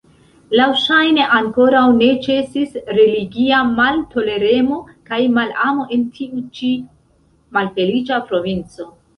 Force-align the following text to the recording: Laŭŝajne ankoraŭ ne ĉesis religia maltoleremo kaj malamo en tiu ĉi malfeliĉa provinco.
Laŭŝajne 0.59 1.25
ankoraŭ 1.39 1.83
ne 1.97 2.07
ĉesis 2.27 2.73
religia 3.01 3.59
maltoleremo 3.81 4.79
kaj 5.11 5.21
malamo 5.37 5.87
en 5.99 6.09
tiu 6.17 6.43
ĉi 6.59 6.73
malfeliĉa 7.61 8.23
provinco. 8.33 8.95